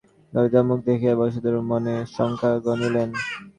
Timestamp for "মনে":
1.71-1.95